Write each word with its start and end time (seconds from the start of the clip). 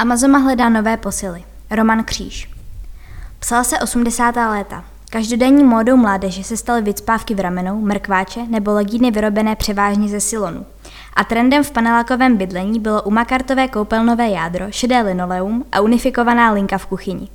Amazoma 0.00 0.38
hledá 0.38 0.68
nové 0.68 0.96
posily. 0.96 1.44
Roman 1.70 2.04
Kříž. 2.04 2.50
Psal 3.38 3.64
se 3.64 3.78
80. 3.78 4.36
léta. 4.36 4.84
Každodenní 5.10 5.64
módou 5.64 5.96
mládeže 5.96 6.44
se 6.44 6.56
staly 6.56 6.82
vycpávky 6.82 7.34
v 7.34 7.40
ramenou, 7.40 7.80
mrkváče 7.80 8.40
nebo 8.48 8.72
legíny 8.72 9.10
vyrobené 9.10 9.56
převážně 9.56 10.08
ze 10.08 10.20
silonu. 10.20 10.66
A 11.16 11.24
trendem 11.24 11.64
v 11.64 11.70
panelákovém 11.70 12.36
bydlení 12.36 12.80
bylo 12.80 13.02
umakartové 13.02 13.68
koupelnové 13.68 14.28
jádro, 14.28 14.66
šedé 14.70 15.00
linoleum 15.00 15.64
a 15.72 15.80
unifikovaná 15.80 16.52
linka 16.52 16.78
v 16.78 16.86
kuchyni. 16.86 17.28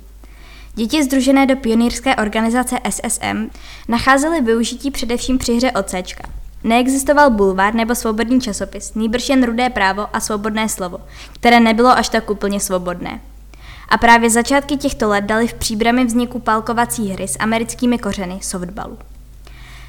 Děti 0.74 1.04
združené 1.04 1.46
do 1.46 1.56
pionýrské 1.56 2.16
organizace 2.16 2.78
SSM 2.90 3.50
nacházely 3.88 4.40
využití 4.40 4.90
především 4.90 5.38
při 5.38 5.54
hře 5.54 5.72
ocečka. 5.72 6.24
Neexistoval 6.64 7.30
bulvár 7.30 7.74
nebo 7.74 7.94
svobodný 7.94 8.40
časopis, 8.40 8.94
nýbrž 8.94 9.28
jen 9.28 9.44
rudé 9.44 9.70
právo 9.70 10.06
a 10.12 10.20
svobodné 10.20 10.68
slovo, 10.68 10.98
které 11.32 11.60
nebylo 11.60 11.88
až 11.90 12.08
tak 12.08 12.30
úplně 12.30 12.60
svobodné. 12.60 13.20
A 13.88 13.98
právě 13.98 14.30
začátky 14.30 14.76
těchto 14.76 15.08
let 15.08 15.24
dali 15.24 15.48
v 15.48 15.54
příbrami 15.54 16.04
vzniku 16.04 16.38
palkovací 16.38 17.08
hry 17.08 17.28
s 17.28 17.36
americkými 17.38 17.98
kořeny 17.98 18.38
softballu. 18.42 18.98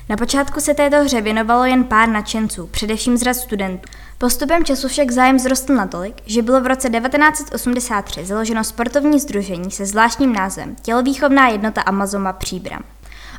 Na 0.09 0.17
počátku 0.17 0.59
se 0.59 0.73
této 0.73 1.03
hře 1.03 1.21
věnovalo 1.21 1.65
jen 1.65 1.83
pár 1.83 2.09
nadšenců, 2.09 2.67
především 2.67 3.17
z 3.17 3.21
řad 3.21 3.33
studentů. 3.33 3.89
Postupem 4.17 4.65
času 4.65 4.87
však 4.87 5.11
zájem 5.11 5.37
vzrostl 5.37 5.73
natolik, 5.75 6.15
že 6.25 6.41
bylo 6.41 6.61
v 6.61 6.67
roce 6.67 6.89
1983 6.89 8.25
založeno 8.25 8.63
sportovní 8.63 9.19
združení 9.19 9.71
se 9.71 9.85
zvláštním 9.85 10.33
názvem 10.33 10.75
Tělovýchovná 10.81 11.47
jednota 11.47 11.81
Amazoma 11.81 12.33
Příbram. 12.33 12.83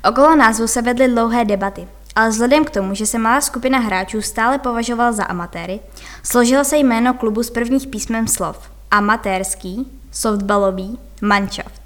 Okolo 0.09 0.37
názvu 0.37 0.67
se 0.67 0.83
vedly 0.83 1.09
dlouhé 1.09 1.45
debaty, 1.45 1.89
ale 2.17 2.29
vzhledem 2.29 2.65
k 2.65 2.71
tomu, 2.71 2.95
že 2.95 3.07
se 3.07 3.19
malá 3.19 3.41
skupina 3.41 3.79
hráčů 3.79 4.23
stále 4.23 4.59
považovala 4.59 5.13
za 5.13 5.25
amatéry, 5.25 5.81
složilo 6.23 6.65
se 6.65 6.77
jméno 6.77 7.15
klubu 7.15 7.43
z 7.43 7.51
prvních 7.51 7.87
písmen 7.87 8.29
slov 8.29 8.71
amatérský, 8.91 9.93
softballový, 10.13 10.99
Mannschaft. 11.23 11.83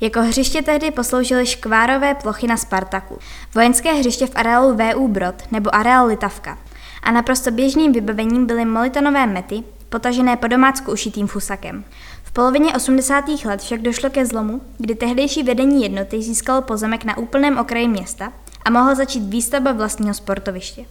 Jako 0.00 0.20
hřiště 0.20 0.62
tehdy 0.62 0.90
posloužily 0.90 1.46
škvárové 1.46 2.14
plochy 2.14 2.46
na 2.46 2.56
Spartaku, 2.56 3.18
vojenské 3.54 3.92
hřiště 3.92 4.26
v 4.26 4.36
areálu 4.36 4.76
VU 4.76 5.08
Brod 5.08 5.34
nebo 5.50 5.74
areál 5.74 6.06
Litavka 6.06 6.58
a 7.02 7.10
naprosto 7.10 7.50
běžným 7.50 7.92
vybavením 7.92 8.46
byly 8.46 8.64
molitonové 8.64 9.26
mety, 9.26 9.62
potažené 9.88 10.36
po 10.36 10.46
domácku 10.46 10.92
ušitým 10.92 11.26
fusakem. 11.26 11.84
V 12.24 12.32
polovině 12.32 12.74
80. 12.74 13.24
let 13.44 13.60
však 13.60 13.82
došlo 13.82 14.10
ke 14.10 14.26
zlomu, 14.26 14.60
kdy 14.78 14.94
tehdejší 14.94 15.42
vedení 15.42 15.82
jednoty 15.82 16.22
získalo 16.22 16.62
pozemek 16.62 17.04
na 17.04 17.18
úplném 17.18 17.58
okraji 17.58 17.88
města 17.88 18.32
a 18.66 18.70
mohla 18.70 18.94
začít 18.94 19.20
výstavba 19.20 19.72
vlastního 19.72 20.14
sportoviště. 20.14 20.84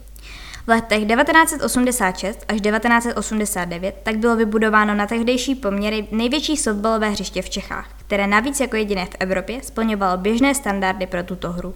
V 0.66 0.70
letech 0.70 1.08
1986 1.08 2.45
až 2.48 2.62
1989 2.62 3.95
tak 4.04 4.18
bylo 4.18 4.36
vybudováno 4.36 4.95
na 4.95 5.08
tehdejší 5.08 5.56
poměry 5.56 6.08
největší 6.12 6.58
softballové 6.58 7.09
hřiště 7.09 7.42
v 7.42 7.50
Čechách, 7.50 7.90
které 7.98 8.28
navíc 8.28 8.59
jako 8.59 8.76
jediné 8.76 9.06
v 9.06 9.16
Evropě 9.20 9.64
splňovalo 9.64 10.18
běžné 10.18 10.56
standardy 10.56 11.08
pro 11.08 11.23
tuto 11.23 11.52
hru. 11.52 11.73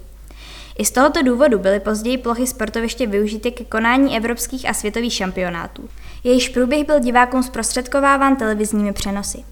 I 0.78 0.86
z 0.86 0.92
tohoto 0.92 1.22
důvodu 1.22 1.60
byly 1.60 1.80
později 1.80 2.18
plochy 2.18 2.48
sportoviště 2.48 3.08
využity 3.08 3.52
ke 3.52 3.64
konání 3.64 4.18
evropských 4.18 4.70
a 4.70 4.74
světových 4.74 5.14
šampionátů. 5.14 5.90
Jejíž 6.24 6.50
průběh 6.50 6.86
byl 6.86 7.00
divákům 7.00 7.44
zprostředkováván 7.44 8.36
televizními 8.36 8.94
přenosy. 8.94 9.44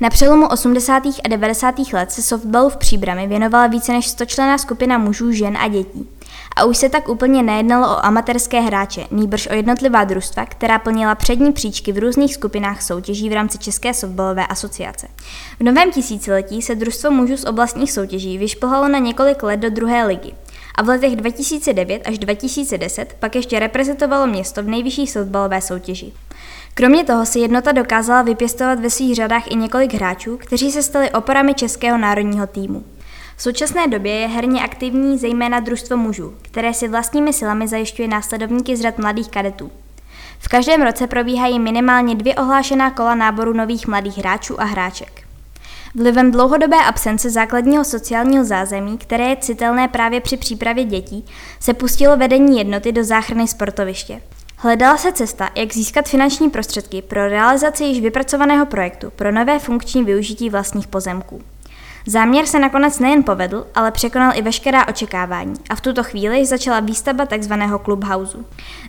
Na 0.00 0.10
přelomu 0.10 0.48
80. 0.48 1.02
a 1.24 1.28
90. 1.28 1.74
let 1.92 2.12
se 2.12 2.22
softballu 2.22 2.68
v 2.68 2.76
Příbrami 2.76 3.26
věnovala 3.26 3.66
více 3.66 3.92
než 3.92 4.08
100 4.08 4.24
člená 4.24 4.58
skupina 4.58 4.98
mužů, 4.98 5.32
žen 5.32 5.56
a 5.56 5.68
dětí. 5.68 6.08
A 6.56 6.64
už 6.64 6.76
se 6.76 6.88
tak 6.88 7.08
úplně 7.08 7.42
nejednalo 7.42 7.96
o 7.96 8.04
amatérské 8.04 8.60
hráče, 8.60 9.06
nýbrž 9.10 9.48
o 9.50 9.54
jednotlivá 9.54 10.04
družstva, 10.04 10.46
která 10.46 10.78
plnila 10.78 11.14
přední 11.14 11.52
příčky 11.52 11.92
v 11.92 11.98
různých 11.98 12.34
skupinách 12.34 12.82
soutěží 12.82 13.28
v 13.28 13.32
rámci 13.32 13.58
České 13.58 13.94
softballové 13.94 14.46
asociace. 14.46 15.08
V 15.60 15.62
novém 15.62 15.92
tisíciletí 15.92 16.62
se 16.62 16.74
družstvo 16.74 17.10
mužů 17.10 17.36
z 17.36 17.44
oblastních 17.44 17.92
soutěží 17.92 18.38
vyšplhalo 18.38 18.88
na 18.88 18.98
několik 18.98 19.42
let 19.42 19.60
do 19.60 19.70
druhé 19.70 20.06
ligy 20.06 20.34
a 20.74 20.82
v 20.82 20.88
letech 20.88 21.16
2009 21.16 22.02
až 22.06 22.18
2010 22.18 23.16
pak 23.18 23.34
ještě 23.34 23.58
reprezentovalo 23.58 24.26
město 24.26 24.62
v 24.62 24.68
nejvyšší 24.68 25.06
softballové 25.06 25.60
soutěži. 25.60 26.12
Kromě 26.78 27.04
toho 27.04 27.26
si 27.26 27.38
jednota 27.38 27.72
dokázala 27.72 28.22
vypěstovat 28.22 28.80
ve 28.80 28.90
svých 28.90 29.14
řadách 29.14 29.50
i 29.50 29.54
několik 29.54 29.94
hráčů, 29.94 30.36
kteří 30.36 30.72
se 30.72 30.82
stali 30.82 31.10
oporami 31.10 31.54
českého 31.54 31.98
národního 31.98 32.46
týmu. 32.46 32.84
V 33.36 33.42
současné 33.42 33.88
době 33.88 34.12
je 34.12 34.28
herně 34.28 34.62
aktivní 34.62 35.18
zejména 35.18 35.60
družstvo 35.60 35.96
mužů, 35.96 36.34
které 36.42 36.74
si 36.74 36.88
vlastními 36.88 37.32
silami 37.32 37.68
zajišťuje 37.68 38.08
následovníky 38.08 38.76
z 38.76 38.80
řad 38.80 38.98
mladých 38.98 39.30
kadetů. 39.30 39.70
V 40.38 40.48
každém 40.48 40.82
roce 40.82 41.06
probíhají 41.06 41.58
minimálně 41.58 42.14
dvě 42.14 42.34
ohlášená 42.34 42.90
kola 42.90 43.14
náboru 43.14 43.52
nových 43.52 43.86
mladých 43.86 44.18
hráčů 44.18 44.60
a 44.60 44.64
hráček. 44.64 45.22
Vlivem 45.94 46.30
dlouhodobé 46.30 46.76
absence 46.76 47.30
základního 47.30 47.84
sociálního 47.84 48.44
zázemí, 48.44 48.98
které 48.98 49.24
je 49.24 49.36
citelné 49.36 49.88
právě 49.88 50.20
při 50.20 50.36
přípravě 50.36 50.84
dětí, 50.84 51.24
se 51.60 51.74
pustilo 51.74 52.16
vedení 52.16 52.58
jednoty 52.58 52.92
do 52.92 53.04
záchrany 53.04 53.48
sportoviště. 53.48 54.20
Hledala 54.60 54.96
se 54.96 55.12
cesta, 55.12 55.50
jak 55.56 55.74
získat 55.74 56.08
finanční 56.08 56.50
prostředky 56.50 57.02
pro 57.02 57.28
realizaci 57.28 57.84
již 57.84 58.00
vypracovaného 58.00 58.66
projektu 58.66 59.10
pro 59.10 59.32
nové 59.32 59.58
funkční 59.58 60.04
využití 60.04 60.50
vlastních 60.50 60.86
pozemků. 60.86 61.42
Záměr 62.08 62.46
se 62.46 62.58
nakonec 62.58 62.98
nejen 62.98 63.22
povedl, 63.22 63.66
ale 63.74 63.90
překonal 63.90 64.32
i 64.34 64.42
veškerá 64.42 64.88
očekávání 64.88 65.54
a 65.70 65.74
v 65.74 65.80
tuto 65.80 66.02
chvíli 66.02 66.46
začala 66.46 66.80
výstavba 66.80 67.26
tzv. 67.26 67.52
clubhouse. 67.84 68.38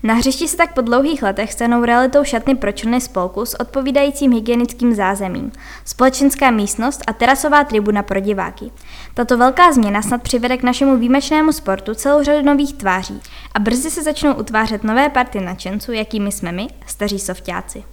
Na 0.03 0.13
hřišti 0.13 0.47
se 0.47 0.57
tak 0.57 0.73
po 0.73 0.81
dlouhých 0.81 1.23
letech 1.23 1.53
stanou 1.53 1.85
realitou 1.85 2.23
šatny 2.23 2.55
pro 2.55 2.71
členy 2.71 3.01
spolku 3.01 3.45
s 3.45 3.59
odpovídajícím 3.59 4.31
hygienickým 4.31 4.95
zázemím, 4.95 5.51
společenská 5.85 6.51
místnost 6.51 7.01
a 7.07 7.13
terasová 7.13 7.63
tribuna 7.63 8.03
pro 8.03 8.19
diváky. 8.19 8.71
Tato 9.13 9.37
velká 9.37 9.71
změna 9.71 10.01
snad 10.01 10.21
přivede 10.21 10.57
k 10.57 10.63
našemu 10.63 10.97
výjimečnému 10.97 11.51
sportu 11.51 11.93
celou 11.93 12.23
řadu 12.23 12.45
nových 12.45 12.73
tváří 12.73 13.21
a 13.53 13.59
brzy 13.59 13.91
se 13.91 14.03
začnou 14.03 14.33
utvářet 14.33 14.83
nové 14.83 15.09
party 15.09 15.39
nadšenců, 15.39 15.91
jakými 15.91 16.31
jsme 16.31 16.51
my, 16.51 16.67
staří 16.85 17.19
softáci. 17.19 17.83